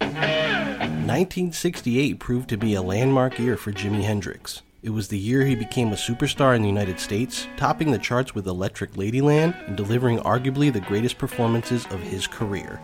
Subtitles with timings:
[0.00, 4.62] 1968 proved to be a landmark year for Jimi Hendrix.
[4.82, 8.34] It was the year he became a superstar in the United States, topping the charts
[8.34, 12.80] with Electric Ladyland and delivering arguably the greatest performances of his career.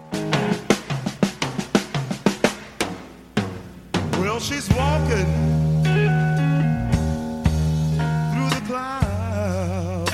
[4.13, 5.27] Well, she's walking
[8.33, 10.13] through the clouds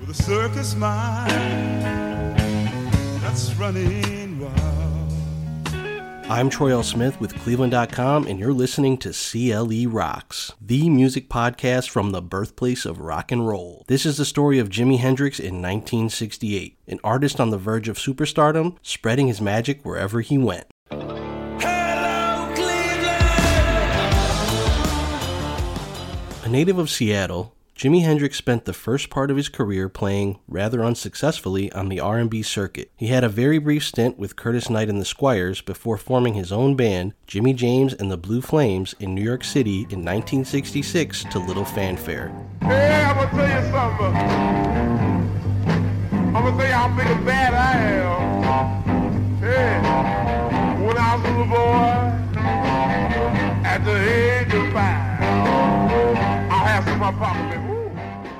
[0.00, 1.65] with a circus mind
[3.66, 5.12] running wild.
[6.30, 6.84] I'm Troy L.
[6.84, 12.84] Smith with Cleveland.com, and you're listening to CLE Rocks, the music podcast from the birthplace
[12.84, 13.84] of rock and roll.
[13.88, 17.98] This is the story of Jimi Hendrix in 1968, an artist on the verge of
[17.98, 20.66] superstardom, spreading his magic wherever he went.
[26.44, 30.82] A native of Seattle, Jimi Hendrix spent the first part of his career playing rather
[30.82, 32.90] unsuccessfully on the R&B circuit.
[32.96, 36.50] He had a very brief stint with Curtis Knight and the Squires before forming his
[36.50, 41.38] own band, Jimmy James and the Blue Flames, in New York City in 1966 to
[41.38, 42.28] little fanfare.
[42.62, 44.16] Hey, I'm gonna tell you something.
[46.34, 49.36] I'm gonna tell you how big a bad I am.
[49.36, 49.80] Hey,
[50.82, 52.16] when I was a little boy,
[53.66, 55.20] at the age of five,
[56.50, 57.65] I had some my papa.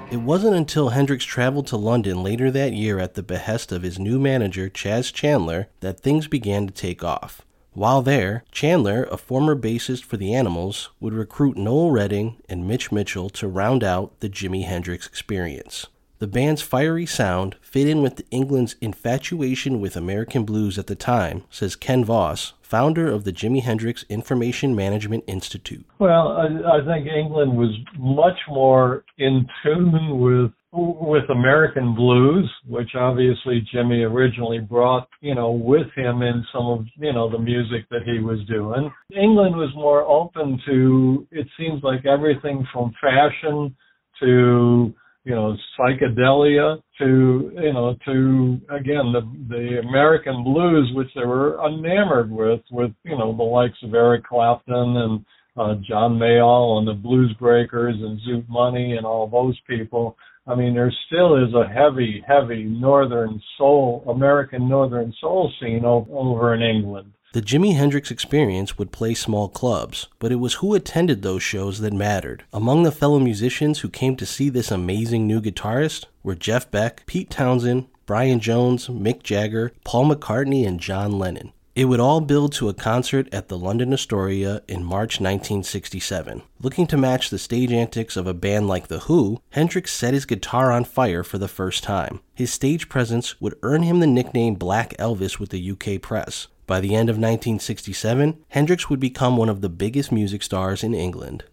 [0.09, 3.99] It wasn't until Hendrix traveled to London later that year at the behest of his
[3.99, 7.43] new manager, Chas Chandler, that things began to take off.
[7.73, 12.93] While there, Chandler, a former bassist for the Animals, would recruit Noel Redding and Mitch
[12.93, 15.87] Mitchell to round out the Jimi Hendrix experience.
[16.19, 21.43] The band's fiery sound fit in with England's infatuation with American blues at the time,
[21.51, 25.87] says Ken Voss, founder of the Jimi Hendrix Information Management Institute.
[26.01, 32.91] Well, I, I think England was much more in tune with with American blues, which
[32.95, 37.89] obviously Jimi originally brought, you know, with him in some of, you know, the music
[37.91, 38.93] that he was doing.
[39.11, 43.75] England was more open to it seems like everything from fashion
[44.21, 44.93] to
[45.27, 51.59] you know psychedelia to you know to again the the American blues which they were
[51.67, 55.25] enamored with with you know the likes of Eric Clapton and
[55.57, 60.17] uh, John Mayall and the Blues Breakers and Zoot Money and all those people.
[60.47, 66.07] I mean, there still is a heavy, heavy Northern soul, American Northern soul scene o-
[66.13, 67.11] over in England.
[67.37, 71.81] The Jimi Hendrix experience would play small clubs, but it was who attended those shows
[71.81, 72.45] that mattered.
[72.51, 77.05] Among the fellow musicians who came to see this amazing new guitarist were Jeff Beck,
[77.05, 81.53] Pete Townshend, Brian Jones, Mick Jagger, Paul McCartney, and John Lennon.
[81.77, 86.41] It would all build to a concert at the London Astoria in March 1967.
[86.59, 90.25] Looking to match the stage antics of a band like The Who, Hendrix set his
[90.25, 92.21] guitar on fire for the first time.
[92.35, 96.47] His stage presence would earn him the nickname Black Elvis with the UK press.
[96.67, 100.95] By the end of 1967, Hendrix would become one of the biggest music stars in
[100.95, 101.45] England.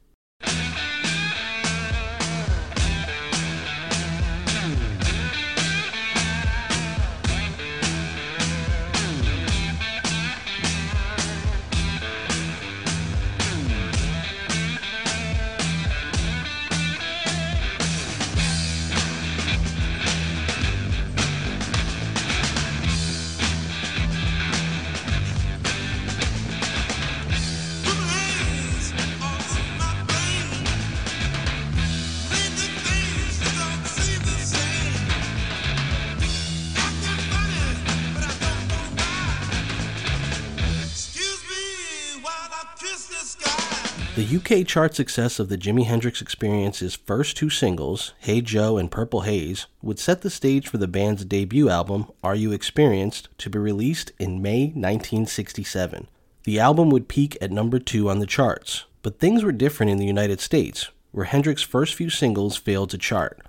[44.24, 48.90] The UK chart success of the Jimi Hendrix Experience's first two singles, Hey Joe and
[48.90, 53.50] Purple Haze, would set the stage for the band's debut album, Are You Experienced, to
[53.50, 56.08] be released in May 1967.
[56.46, 59.98] The album would peak at number two on the charts, but things were different in
[59.98, 63.42] the United States, where Hendrix's first few singles failed to chart.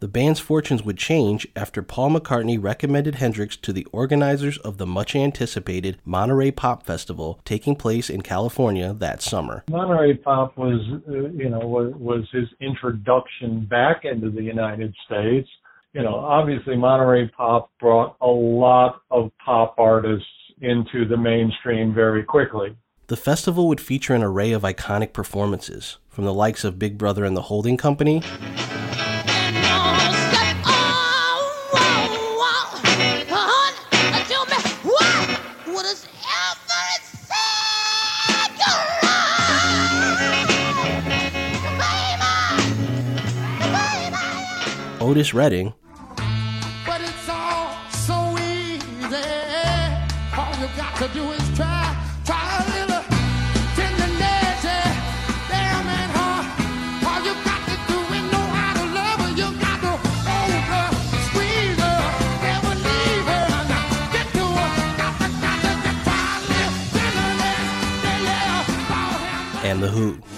[0.00, 4.86] The band's fortunes would change after Paul McCartney recommended Hendrix to the organizers of the
[4.86, 9.62] much anticipated Monterey Pop Festival taking place in California that summer.
[9.68, 15.48] Monterey Pop was, uh, you know, was, was his introduction back into the United States.
[15.92, 20.24] you know, obviously Monterey Pop brought a lot of pop artists
[20.62, 22.74] into the mainstream very quickly.
[23.08, 27.26] The festival would feature an array of iconic performances, from the likes of Big Brother
[27.26, 28.22] and the Holding Company
[52.68, 53.02] little
[53.74, 54.62] tenderness.
[54.62, 55.80] Yeah,
[68.22, 70.29] yeah, oh, and The Who.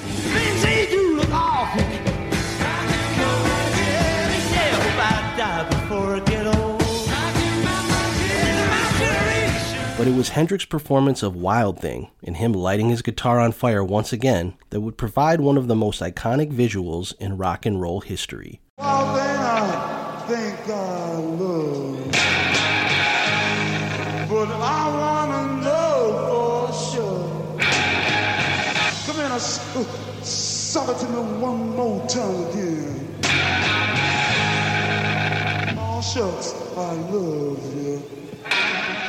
[10.02, 13.84] But it was Hendrix's performance of Wild Thing and him lighting his guitar on fire
[13.84, 18.00] once again that would provide one of the most iconic visuals in rock and roll
[18.00, 18.60] history.
[30.24, 33.20] Suck it to me one more time again.
[35.78, 38.21] Oh shucks, I love you.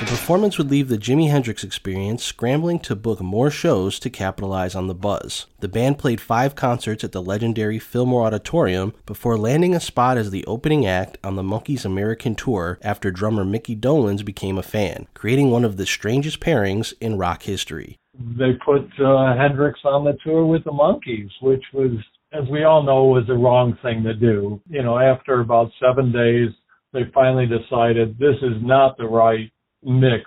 [0.03, 4.75] The performance would leave the Jimi Hendrix experience scrambling to book more shows to capitalize
[4.75, 5.45] on the buzz.
[5.61, 10.29] The band played five concerts at the legendary Fillmore Auditorium before landing a spot as
[10.29, 15.07] the opening act on the Monkees American tour after drummer Mickey Dolenz became a fan,
[15.13, 17.95] creating one of the strangest pairings in rock history.
[18.13, 21.91] They put uh, Hendrix on the tour with the Monkees, which was,
[22.33, 24.59] as we all know, was the wrong thing to do.
[24.69, 26.49] You know, after about seven days,
[26.91, 29.49] they finally decided this is not the right
[29.85, 30.23] mix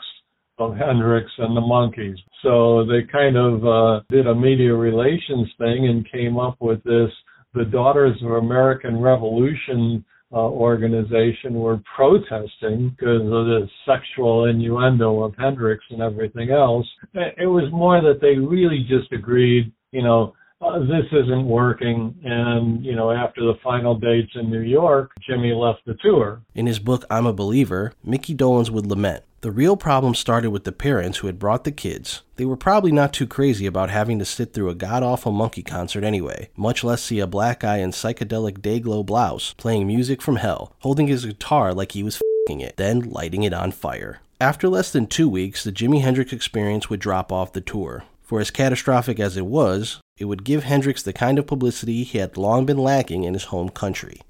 [0.58, 2.16] of Hendrix and the Monkees.
[2.42, 7.10] So they kind of uh, did a media relations thing and came up with this.
[7.54, 15.34] The Daughters of American Revolution uh, organization were protesting because of the sexual innuendo of
[15.38, 16.86] Hendrix and everything else.
[17.14, 22.14] It was more that they really just agreed, you know, uh, this isn't working.
[22.24, 26.42] And, you know, after the final dates in New York, Jimi left the tour.
[26.54, 29.24] In his book I'm a Believer, Mickey Dolenz would lament.
[29.42, 32.22] The real problem started with the parents who had brought the kids.
[32.36, 35.62] They were probably not too crazy about having to sit through a god awful monkey
[35.62, 40.36] concert anyway, much less see a black guy in psychedelic dayglow blouse playing music from
[40.36, 44.20] hell, holding his guitar like he was fing it, then lighting it on fire.
[44.40, 48.04] After less than two weeks, the Jimi Hendrix experience would drop off the tour.
[48.22, 52.18] For as catastrophic as it was, it would give Hendrix the kind of publicity he
[52.18, 54.22] had long been lacking in his home country.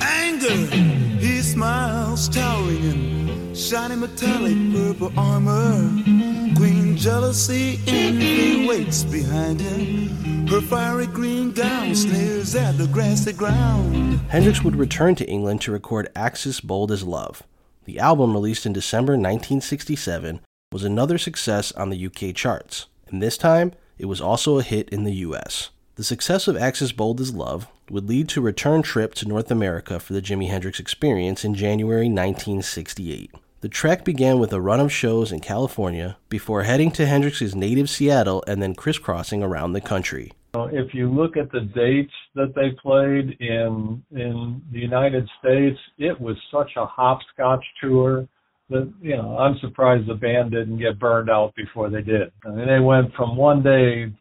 [0.00, 0.48] Anger,
[1.18, 5.90] he smiles, towering in shiny metallic purple armor.
[6.56, 10.46] Queen jealousy, envy waits behind him.
[10.46, 14.20] Her fiery green gown sneers at the grassy ground.
[14.28, 17.42] Hendrix would return to England to record Axis Bold as Love.
[17.84, 20.40] The album, released in December 1967,
[20.72, 24.88] was another success on the UK charts, and this time it was also a hit
[24.90, 25.70] in the US.
[25.96, 29.50] The success of Axis Bold as Love would lead to a return trip to North
[29.50, 33.30] America for the Jimi Hendrix Experience in January 1968.
[33.62, 37.88] The trek began with a run of shows in California before heading to Hendrix's native
[37.88, 40.32] Seattle and then crisscrossing around the country.
[40.54, 46.20] If you look at the dates that they played in in the United States, it
[46.20, 48.28] was such a hopscotch tour
[48.70, 52.32] that you know I'm surprised the band didn't get burned out before they did.
[52.44, 54.12] I mean, they went from one day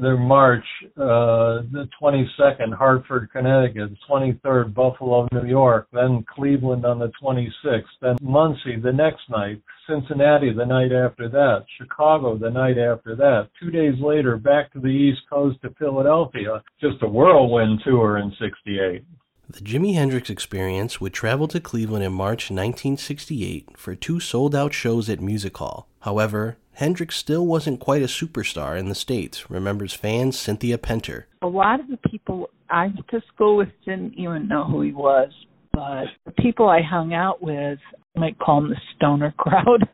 [0.00, 0.64] their march,
[0.96, 8.16] uh, the 22nd, Hartford, Connecticut, 23rd, Buffalo, New York, then Cleveland on the 26th, then
[8.22, 13.48] Muncie the next night, Cincinnati the night after that, Chicago the night after that.
[13.60, 16.62] Two days later, back to the East Coast to Philadelphia.
[16.80, 19.04] Just a whirlwind tour in 68.
[19.52, 24.72] The Jimi Hendrix Experience would travel to Cleveland in March 1968 for two sold out
[24.72, 25.88] shows at Music Hall.
[26.02, 31.24] However, Hendrix still wasn't quite a superstar in the States, remembers fan Cynthia Penter.
[31.42, 34.92] A lot of the people I went to school with didn't even know who he
[34.92, 35.32] was,
[35.72, 37.80] but the people I hung out with,
[38.16, 39.88] I might call them the stoner crowd,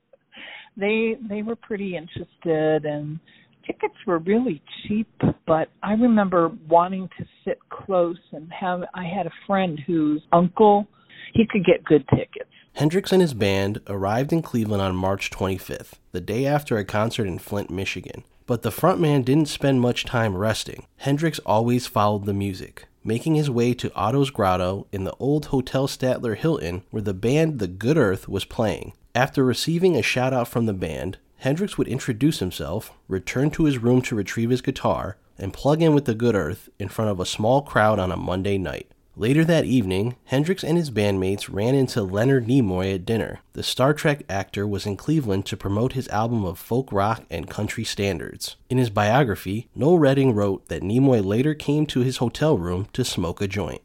[0.76, 3.18] they they were pretty interested and
[3.66, 5.08] tickets were really cheap,
[5.46, 10.86] but I remember wanting to sit close and have I had a friend whose uncle
[11.34, 12.50] he could get good tickets.
[12.74, 17.26] Hendrix and his band arrived in Cleveland on March 25th, the day after a concert
[17.26, 18.22] in Flint, Michigan.
[18.46, 20.86] But the frontman didn't spend much time resting.
[20.98, 25.88] Hendrix always followed the music, making his way to Otto's Grotto in the old Hotel
[25.88, 28.92] Statler Hilton, where the band The Good Earth was playing.
[29.14, 33.78] After receiving a shout out from the band, Hendrix would introduce himself, return to his
[33.78, 37.20] room to retrieve his guitar, and plug in with The Good Earth in front of
[37.20, 38.90] a small crowd on a Monday night.
[39.18, 43.40] Later that evening, Hendrix and his bandmates ran into Leonard Nimoy at dinner.
[43.54, 47.48] The Star Trek actor was in Cleveland to promote his album of folk rock and
[47.48, 48.56] country standards.
[48.68, 53.06] In his biography, Noel Redding wrote that Nimoy later came to his hotel room to
[53.06, 53.80] smoke a joint.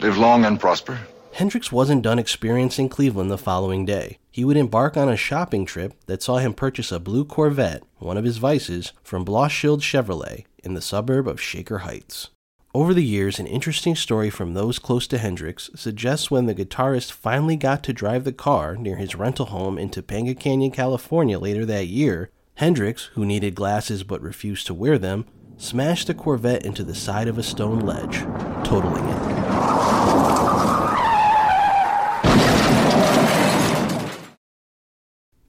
[0.00, 0.98] Live long and prosper.
[1.32, 4.18] Hendrix wasn't done experiencing Cleveland the following day.
[4.34, 8.16] He would embark on a shopping trip that saw him purchase a blue Corvette, one
[8.16, 12.30] of his vices, from Blaushild Chevrolet in the suburb of Shaker Heights.
[12.74, 17.12] Over the years, an interesting story from those close to Hendrix suggests when the guitarist
[17.12, 21.64] finally got to drive the car near his rental home in Topanga Canyon, California later
[21.64, 25.26] that year, Hendrix, who needed glasses but refused to wear them,
[25.58, 28.22] smashed the Corvette into the side of a stone ledge,
[28.64, 31.03] totaling it.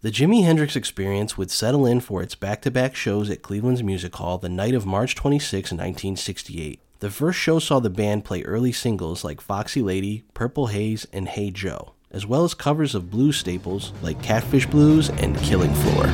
[0.06, 3.82] The Jimi Hendrix experience would settle in for its back to back shows at Cleveland's
[3.82, 6.80] Music Hall the night of March 26, 1968.
[7.00, 11.28] The first show saw the band play early singles like Foxy Lady, Purple Haze, and
[11.28, 16.06] Hey Joe, as well as covers of blues staples like Catfish Blues and Killing Floor.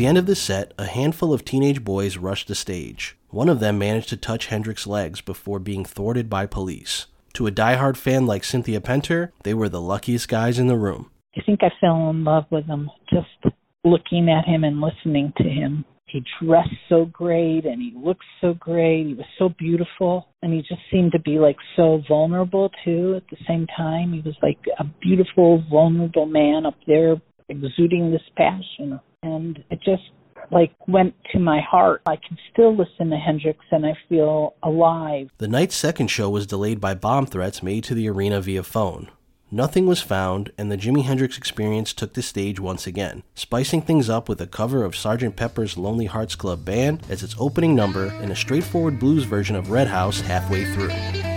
[0.00, 3.18] The end of the set, a handful of teenage boys rushed the stage.
[3.28, 7.04] One of them managed to touch Hendrix's legs before being thwarted by police.
[7.34, 11.10] To a diehard fan like Cynthia Penter, they were the luckiest guys in the room.
[11.36, 13.54] I think I fell in love with him just
[13.84, 15.84] looking at him and listening to him.
[16.06, 19.06] He dressed so great and he looked so great.
[19.06, 23.28] He was so beautiful and he just seemed to be like so vulnerable too at
[23.28, 24.14] the same time.
[24.14, 30.02] He was like a beautiful, vulnerable man up there exuding this passion and it just
[30.50, 32.02] like went to my heart.
[32.06, 35.30] I can still listen to Hendrix and I feel alive.
[35.38, 39.10] The night's second show was delayed by bomb threats made to the arena via phone.
[39.52, 44.08] Nothing was found, and the Jimi Hendrix experience took the stage once again, spicing things
[44.08, 45.34] up with a cover of Sgt.
[45.34, 49.72] Pepper's Lonely Hearts Club Band as its opening number and a straightforward blues version of
[49.72, 51.29] Red House halfway through.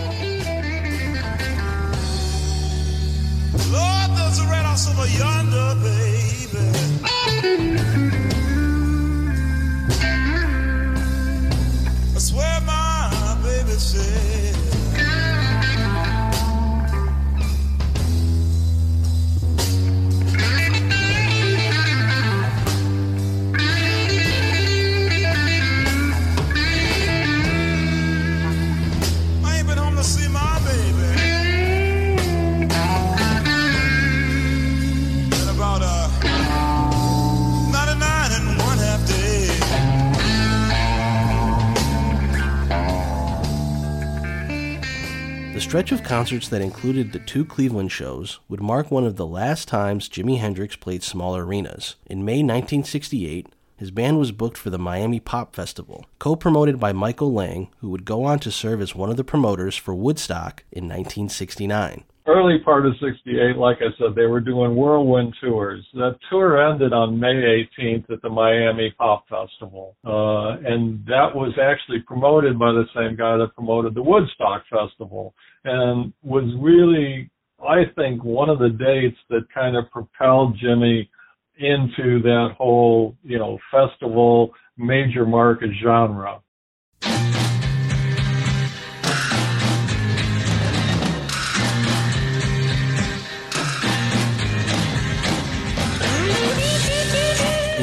[45.54, 49.28] The stretch of concerts that included the two Cleveland shows would mark one of the
[49.28, 51.96] last times Jimi Hendrix played small arenas.
[52.08, 56.92] In May 1968, his band was booked for the Miami Pop Festival, co promoted by
[56.92, 60.64] Michael Lang, who would go on to serve as one of the promoters for Woodstock
[60.72, 62.04] in 1969.
[62.26, 65.86] Early part of 68, like I said, they were doing whirlwind tours.
[65.94, 69.98] That tour ended on May 18th at the Miami Pop Festival.
[70.06, 75.34] Uh, and that was actually promoted by the same guy that promoted the Woodstock Festival
[75.66, 77.30] and was really,
[77.62, 81.10] I think, one of the dates that kind of propelled Jimi
[81.58, 86.42] into that whole, you know, festival major market genre.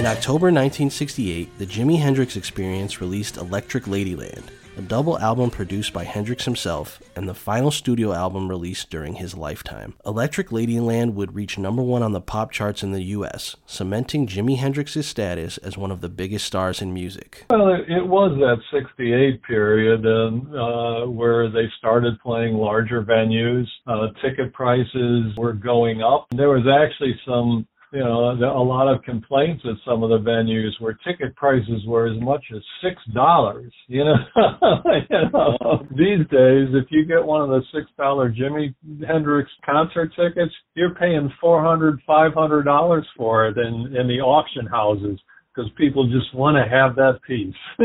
[0.00, 4.44] In October 1968, the Jimi Hendrix Experience released Electric Ladyland,
[4.78, 9.34] a double album produced by Hendrix himself and the final studio album released during his
[9.34, 9.92] lifetime.
[10.06, 14.56] Electric Ladyland would reach number one on the pop charts in the US, cementing Jimi
[14.56, 17.44] Hendrix's status as one of the biggest stars in music.
[17.50, 23.66] Well, it, was that 68 period and, uh, where they started playing larger venues.
[23.86, 26.26] Uh, ticket prices were going up.
[26.30, 30.70] There was actually some, you know, a lot of complaints at some of the venues
[30.78, 33.72] where ticket prices were as much as six dollars.
[33.88, 34.14] You know,
[35.10, 38.74] you know, these days, if you get one of the six dollar Jimi
[39.06, 44.20] Hendrix concert tickets, you're paying four hundred, five hundred dollars for it in in the
[44.20, 45.18] auction houses
[45.54, 47.54] because people just want to have that piece.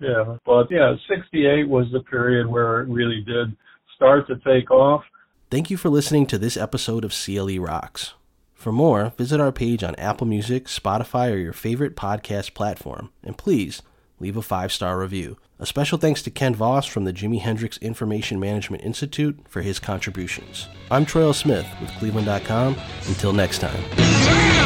[0.00, 3.56] yeah, but yeah, 68 was the period where it really did
[3.96, 5.02] start to take off.
[5.50, 8.14] Thank you for listening to this episode of CLE Rocks.
[8.54, 13.36] For more, visit our page on Apple Music, Spotify, or your favorite podcast platform, and
[13.36, 13.82] please
[14.18, 15.36] leave a five star review.
[15.58, 19.78] A special thanks to Ken Voss from the Jimi Hendrix Information Management Institute for his
[19.78, 20.66] contributions.
[20.90, 22.76] I'm Troy Smith with Cleveland.com.
[23.06, 24.63] Until next time.